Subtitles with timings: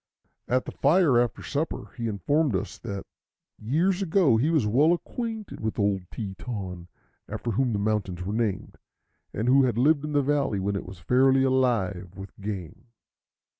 [0.47, 3.05] At the fire, after supper, he informed us that
[3.59, 6.87] years ago he was well acquainted with old Teton,
[7.29, 8.79] after whom the mountains were named,
[9.31, 12.87] and who had lived in the valley when it was fairly alive with game.